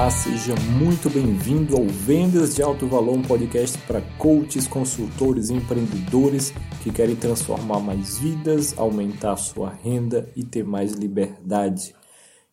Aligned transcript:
Olá, 0.00 0.10
seja 0.10 0.54
muito 0.78 1.10
bem-vindo 1.10 1.76
ao 1.76 1.84
Vendas 1.84 2.54
de 2.54 2.62
Alto 2.62 2.86
Valor, 2.86 3.18
um 3.18 3.20
podcast 3.20 3.76
para 3.80 4.00
coaches, 4.16 4.66
consultores 4.66 5.50
e 5.50 5.52
empreendedores 5.52 6.54
que 6.82 6.90
querem 6.90 7.14
transformar 7.14 7.80
mais 7.80 8.18
vidas, 8.18 8.72
aumentar 8.78 9.36
sua 9.36 9.68
renda 9.68 10.26
e 10.34 10.42
ter 10.42 10.64
mais 10.64 10.92
liberdade. 10.92 11.94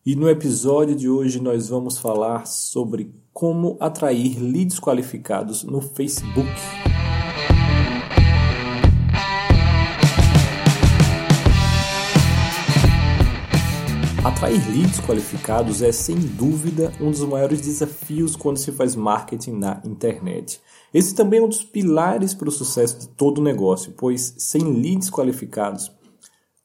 E 0.04 0.14
no 0.14 0.28
episódio 0.28 0.94
de 0.94 1.08
hoje 1.08 1.40
nós 1.40 1.70
vamos 1.70 1.96
falar 1.96 2.46
sobre 2.46 3.14
como 3.32 3.78
atrair 3.80 4.38
leads 4.38 4.78
qualificados 4.78 5.64
no 5.64 5.80
Facebook. 5.80 6.50
Atrair 14.28 14.60
leads 14.70 15.00
qualificados 15.00 15.80
é, 15.80 15.90
sem 15.90 16.14
dúvida, 16.14 16.92
um 17.00 17.10
dos 17.10 17.24
maiores 17.24 17.62
desafios 17.62 18.36
quando 18.36 18.58
se 18.58 18.70
faz 18.70 18.94
marketing 18.94 19.52
na 19.52 19.80
internet. 19.86 20.60
Esse 20.92 21.14
também 21.14 21.40
é 21.40 21.42
um 21.42 21.48
dos 21.48 21.64
pilares 21.64 22.34
para 22.34 22.50
o 22.50 22.52
sucesso 22.52 22.98
de 23.00 23.08
todo 23.08 23.40
negócio, 23.40 23.94
pois 23.96 24.34
sem 24.36 24.62
leads 24.62 25.08
qualificados, 25.08 25.90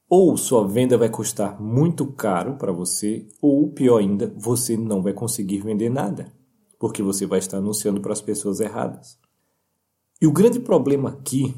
ou 0.09 0.35
sua 0.35 0.67
venda 0.67 0.97
vai 0.97 1.07
custar 1.07 1.59
muito 1.61 2.05
caro 2.05 2.57
para 2.57 2.73
você, 2.73 3.25
ou 3.41 3.71
pior 3.71 3.99
ainda, 3.99 4.31
você 4.35 4.75
não 4.75 5.01
vai 5.01 5.13
conseguir 5.13 5.59
vender 5.59 5.89
nada, 5.89 6.33
porque 6.77 7.01
você 7.01 7.25
vai 7.25 7.39
estar 7.39 7.59
anunciando 7.59 8.01
para 8.01 8.11
as 8.11 8.21
pessoas 8.21 8.59
erradas. 8.59 9.17
E 10.21 10.27
o 10.27 10.33
grande 10.33 10.59
problema 10.59 11.11
aqui, 11.11 11.55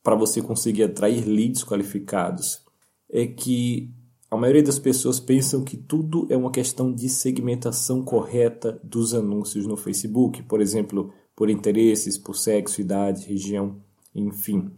para 0.00 0.14
você 0.14 0.40
conseguir 0.40 0.84
atrair 0.84 1.26
leads 1.26 1.64
qualificados, 1.64 2.62
é 3.10 3.26
que 3.26 3.92
a 4.30 4.36
maioria 4.36 4.62
das 4.62 4.78
pessoas 4.78 5.18
pensam 5.18 5.64
que 5.64 5.76
tudo 5.76 6.24
é 6.30 6.36
uma 6.36 6.52
questão 6.52 6.94
de 6.94 7.08
segmentação 7.08 8.04
correta 8.04 8.80
dos 8.84 9.12
anúncios 9.12 9.66
no 9.66 9.76
Facebook, 9.76 10.44
por 10.44 10.60
exemplo, 10.60 11.12
por 11.34 11.50
interesses, 11.50 12.16
por 12.16 12.36
sexo, 12.36 12.80
idade, 12.80 13.26
região, 13.26 13.82
enfim. 14.14 14.70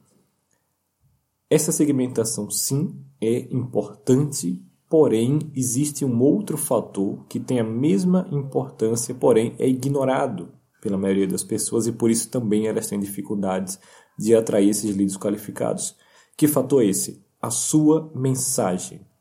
Essa 1.51 1.71
segmentação, 1.71 2.51
sim, 2.51 2.99
é 3.21 3.41
importante, 3.55 4.65
porém, 4.89 5.39
existe 5.55 6.03
um 6.03 6.23
outro 6.23 6.57
fator 6.57 7.27
que 7.29 7.39
tem 7.39 7.61
a 7.61 7.65
mesma 7.65 8.27
importância, 8.33 9.15
porém, 9.15 9.55
é 9.59 9.69
ignorado 9.69 10.49
pela 10.81 10.97
maioria 10.97 11.29
das 11.29 11.45
pessoas 11.45 11.87
e 11.87 11.93
por 11.93 12.11
isso 12.11 12.31
também 12.31 12.69
elas 12.69 12.87
têm 12.87 12.99
dificuldades 12.99 13.79
de 14.19 14.35
atrair 14.35 14.71
esses 14.71 14.97
leads 14.97 15.19
qualificados. 15.19 15.95
Que 16.39 16.49
fator 16.49 16.83
é 16.83 16.87
esse? 16.87 17.23
A 17.41 17.51
sua 17.51 18.11
mensagem. 18.15 19.12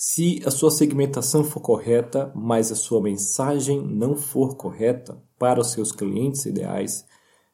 Se 0.00 0.40
a 0.46 0.50
sua 0.52 0.70
segmentação 0.70 1.42
for 1.42 1.58
correta, 1.58 2.30
mas 2.32 2.70
a 2.70 2.76
sua 2.76 3.02
mensagem 3.02 3.84
não 3.84 4.14
for 4.14 4.54
correta 4.54 5.20
para 5.36 5.60
os 5.60 5.72
seus 5.72 5.90
clientes 5.90 6.46
ideais, 6.46 7.04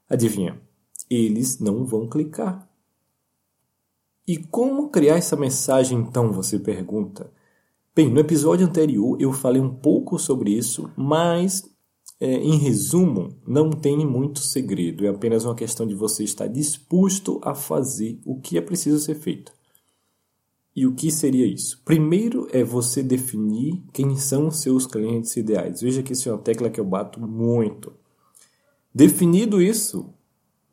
adivinha, 0.07 0.61
eles 1.09 1.59
não 1.59 1.87
vão 1.87 2.07
clicar. 2.07 2.69
E 4.29 4.37
como 4.37 4.91
criar 4.91 5.17
essa 5.17 5.37
mensagem 5.37 5.99
então, 5.99 6.33
você 6.33 6.59
pergunta? 6.59 7.33
Bem, 7.97 8.11
no 8.11 8.21
episódio 8.21 8.67
anterior 8.67 9.17
eu 9.19 9.33
falei 9.33 9.63
um 9.63 9.75
pouco 9.75 10.19
sobre 10.19 10.51
isso, 10.51 10.93
mas 10.95 11.65
é, 12.21 12.31
em 12.31 12.59
resumo, 12.59 13.39
não 13.47 13.71
tem 13.71 14.05
muito 14.05 14.41
segredo, 14.41 15.07
é 15.07 15.09
apenas 15.09 15.47
uma 15.47 15.55
questão 15.55 15.87
de 15.87 15.95
você 15.95 16.23
estar 16.23 16.47
disposto 16.47 17.41
a 17.43 17.55
fazer 17.55 18.21
o 18.27 18.39
que 18.39 18.59
é 18.59 18.61
preciso 18.61 18.99
ser 18.99 19.15
feito. 19.15 19.51
E 20.77 20.87
o 20.87 20.95
que 20.95 21.11
seria 21.11 21.47
isso? 21.47 21.81
Primeiro 21.85 22.49
é 22.53 22.65
você 22.65 23.03
definir 23.03 23.81
quem 23.93 24.17
são 24.17 24.49
os 24.49 24.57
seus 24.57 24.87
clientes 24.87 25.37
ideais. 25.37 25.81
Veja 25.81 26.03
que 26.03 26.13
isso 26.13 26.29
é 26.29 26.33
uma 26.33 26.39
tecla 26.39 26.69
que 26.69 26.81
eu 26.81 26.85
bato 26.85 27.21
muito. 27.21 27.93
Definido 28.93 29.63
isso, 29.63 30.13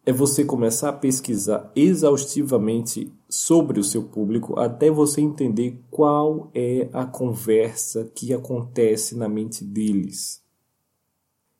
é 0.03 0.11
você 0.11 0.43
começar 0.43 0.89
a 0.89 0.93
pesquisar 0.93 1.71
exaustivamente 1.75 3.13
sobre 3.29 3.79
o 3.79 3.83
seu 3.83 4.03
público 4.03 4.59
até 4.59 4.89
você 4.89 5.21
entender 5.21 5.79
qual 5.91 6.49
é 6.55 6.89
a 6.91 7.05
conversa 7.05 8.09
que 8.15 8.33
acontece 8.33 9.15
na 9.15 9.29
mente 9.29 9.63
deles. 9.63 10.41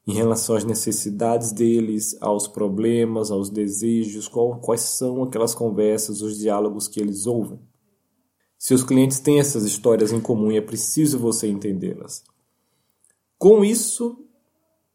Em 0.07 0.13
relação 0.13 0.55
às 0.55 0.65
necessidades 0.65 1.51
deles, 1.51 2.17
aos 2.19 2.47
problemas, 2.47 3.29
aos 3.29 3.51
desejos, 3.51 4.27
qual, 4.27 4.59
quais 4.59 4.81
são 4.81 5.21
aquelas 5.23 5.53
conversas, 5.53 6.23
os 6.23 6.39
diálogos 6.39 6.87
que 6.87 6.99
eles 6.99 7.27
ouvem. 7.27 7.59
Seus 8.63 8.83
clientes 8.83 9.19
têm 9.19 9.39
essas 9.39 9.63
histórias 9.63 10.11
em 10.11 10.21
comum 10.21 10.51
e 10.51 10.57
é 10.57 10.61
preciso 10.61 11.17
você 11.17 11.47
entendê-las. 11.47 12.23
Com 13.35 13.65
isso 13.65 14.23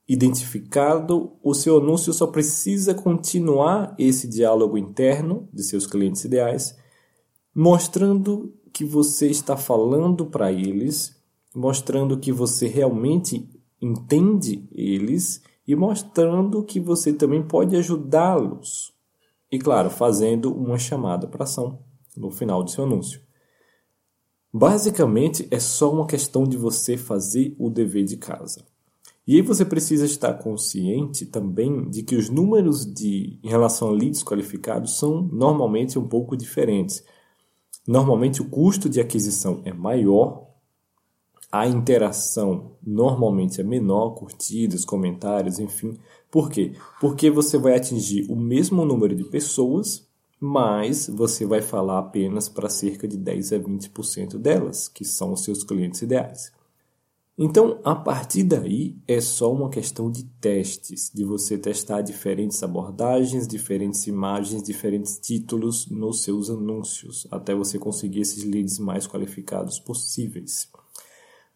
identificado, 0.09 1.32
o 1.43 1.53
seu 1.53 1.78
anúncio 1.78 2.12
só 2.12 2.28
precisa 2.28 2.94
continuar 2.94 3.93
esse 3.99 4.28
diálogo 4.28 4.78
interno 4.78 5.49
de 5.53 5.65
seus 5.65 5.84
clientes 5.84 6.25
ideais, 6.25 6.78
mostrando 7.53 8.54
que 8.72 8.84
você 8.84 9.27
está 9.27 9.56
falando 9.56 10.27
para 10.27 10.53
eles, 10.53 11.21
mostrando 11.53 12.21
que 12.21 12.31
você 12.31 12.69
realmente 12.69 13.50
entende 13.83 14.65
eles 14.71 15.43
e 15.66 15.75
mostrando 15.75 16.62
que 16.62 16.78
você 16.78 17.12
também 17.12 17.43
pode 17.43 17.75
ajudá-los. 17.75 18.94
E 19.50 19.59
claro, 19.59 19.91
fazendo 19.91 20.54
uma 20.54 20.78
chamada 20.78 21.27
para 21.27 21.43
ação 21.43 21.81
no 22.16 22.31
final 22.31 22.62
do 22.62 22.71
seu 22.71 22.84
anúncio. 22.84 23.25
Basicamente, 24.58 25.46
é 25.50 25.60
só 25.60 25.92
uma 25.92 26.06
questão 26.06 26.44
de 26.44 26.56
você 26.56 26.96
fazer 26.96 27.54
o 27.58 27.68
dever 27.68 28.04
de 28.04 28.16
casa. 28.16 28.64
E 29.26 29.34
aí 29.36 29.42
você 29.42 29.66
precisa 29.66 30.06
estar 30.06 30.32
consciente 30.32 31.26
também 31.26 31.90
de 31.90 32.02
que 32.02 32.16
os 32.16 32.30
números 32.30 32.86
de 32.86 33.38
em 33.42 33.50
relação 33.50 33.88
a 33.88 33.92
leads 33.92 34.22
qualificados 34.22 34.96
são 34.96 35.28
normalmente 35.30 35.98
um 35.98 36.08
pouco 36.08 36.34
diferentes. 36.34 37.04
Normalmente 37.86 38.40
o 38.40 38.48
custo 38.48 38.88
de 38.88 38.98
aquisição 38.98 39.60
é 39.62 39.74
maior, 39.74 40.46
a 41.52 41.66
interação 41.68 42.78
normalmente 42.82 43.60
é 43.60 43.64
menor, 43.64 44.14
curtidas, 44.14 44.86
comentários, 44.86 45.58
enfim. 45.58 45.98
Por 46.30 46.48
quê? 46.48 46.72
Porque 46.98 47.28
você 47.30 47.58
vai 47.58 47.76
atingir 47.76 48.24
o 48.30 48.34
mesmo 48.34 48.86
número 48.86 49.14
de 49.14 49.24
pessoas 49.24 50.05
mas 50.41 51.08
você 51.08 51.47
vai 51.47 51.62
falar 51.62 51.98
apenas 51.98 52.48
para 52.48 52.69
cerca 52.69 53.08
de 53.08 53.16
10 53.16 53.52
a 53.52 53.58
20% 53.58 54.38
delas, 54.38 54.88
que 54.88 55.04
são 55.04 55.32
os 55.32 55.42
seus 55.42 55.64
clientes 55.64 56.02
ideais. 56.02 56.52
Então, 57.38 57.80
a 57.84 57.94
partir 57.94 58.44
daí, 58.44 58.97
é 59.06 59.20
só 59.20 59.52
uma 59.52 59.69
questão 59.69 60.10
de 60.10 60.24
testes, 60.41 61.10
de 61.14 61.22
você 61.22 61.58
testar 61.58 62.00
diferentes 62.00 62.62
abordagens, 62.62 63.47
diferentes 63.47 64.06
imagens, 64.06 64.62
diferentes 64.62 65.19
títulos 65.19 65.86
nos 65.91 66.22
seus 66.22 66.48
anúncios, 66.48 67.26
até 67.30 67.54
você 67.54 67.78
conseguir 67.78 68.20
esses 68.20 68.42
leads 68.42 68.78
mais 68.78 69.06
qualificados 69.06 69.78
possíveis. 69.78 70.66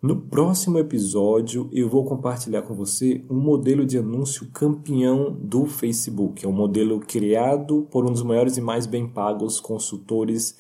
No 0.02 0.16
próximo 0.16 0.78
episódio, 0.78 1.68
eu 1.70 1.86
vou 1.86 2.06
compartilhar 2.06 2.62
com 2.62 2.72
você 2.72 3.22
um 3.28 3.38
modelo 3.38 3.84
de 3.84 3.98
anúncio 3.98 4.50
campeão 4.50 5.30
do 5.38 5.66
Facebook. 5.66 6.42
É 6.42 6.48
um 6.48 6.52
modelo 6.52 7.00
criado 7.00 7.86
por 7.90 8.06
um 8.06 8.12
dos 8.12 8.22
maiores 8.22 8.56
e 8.56 8.62
mais 8.62 8.86
bem 8.86 9.06
pagos 9.06 9.60
consultores 9.60 10.56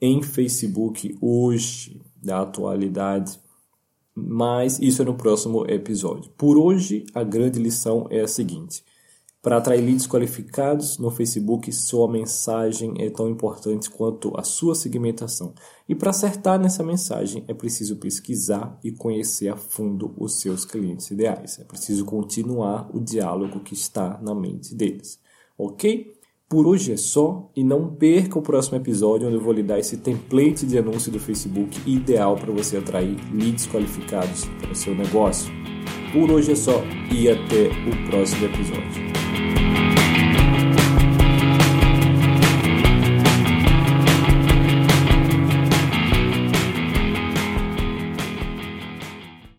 em 0.00 0.22
Facebook 0.22 1.18
hoje, 1.20 2.00
da 2.22 2.42
atualidade. 2.42 3.40
Mas 4.14 4.78
isso 4.78 5.02
é 5.02 5.04
no 5.04 5.14
próximo 5.14 5.68
episódio. 5.68 6.30
Por 6.36 6.56
hoje, 6.56 7.04
a 7.12 7.24
grande 7.24 7.58
lição 7.58 8.06
é 8.10 8.20
a 8.20 8.28
seguinte: 8.28 8.84
para 9.42 9.56
atrair 9.56 9.84
leads 9.84 10.06
qualificados 10.06 10.98
no 10.98 11.10
Facebook, 11.10 11.72
sua 11.72 12.08
mensagem 12.08 12.94
é 12.98 13.10
tão 13.10 13.28
importante 13.28 13.90
quanto 13.90 14.32
a 14.38 14.44
sua 14.44 14.76
segmentação. 14.76 15.52
E 15.88 15.96
para 15.96 16.10
acertar 16.10 16.60
nessa 16.60 16.84
mensagem, 16.84 17.44
é 17.48 17.52
preciso 17.52 17.96
pesquisar 17.96 18.78
e 18.84 18.92
conhecer 18.92 19.48
a 19.48 19.56
fundo 19.56 20.14
os 20.16 20.40
seus 20.40 20.64
clientes 20.64 21.10
ideais. 21.10 21.58
É 21.58 21.64
preciso 21.64 22.04
continuar 22.04 22.88
o 22.94 23.00
diálogo 23.00 23.58
que 23.58 23.74
está 23.74 24.16
na 24.22 24.32
mente 24.32 24.76
deles. 24.76 25.18
Ok? 25.58 26.14
Por 26.48 26.66
hoje 26.68 26.92
é 26.92 26.96
só 26.96 27.50
e 27.56 27.64
não 27.64 27.96
perca 27.96 28.38
o 28.38 28.42
próximo 28.42 28.76
episódio 28.76 29.26
onde 29.26 29.38
eu 29.38 29.42
vou 29.42 29.52
lhe 29.52 29.62
dar 29.62 29.78
esse 29.78 29.96
template 29.96 30.66
de 30.66 30.78
anúncio 30.78 31.10
do 31.10 31.18
Facebook 31.18 31.80
ideal 31.84 32.36
para 32.36 32.52
você 32.52 32.76
atrair 32.76 33.16
leads 33.34 33.66
qualificados 33.66 34.44
para 34.60 34.70
o 34.70 34.76
seu 34.76 34.94
negócio. 34.94 35.52
Por 36.12 36.30
hoje 36.30 36.52
é 36.52 36.56
só 36.56 36.84
e 37.10 37.28
até 37.28 37.70
o 37.88 38.08
próximo 38.08 38.44
episódio. 38.44 39.21